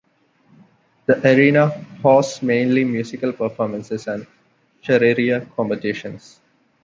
The 1.05 1.23
arena 1.31 1.67
hosts 2.01 2.41
mainly 2.41 2.83
musical 2.83 3.31
performances 3.33 4.07
and 4.07 4.25
charreria 4.81 5.47
competitions. 5.55 6.39